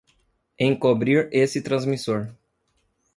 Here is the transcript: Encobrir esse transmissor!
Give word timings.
Encobrir 0.57 1.29
esse 1.31 1.61
transmissor! 1.61 2.35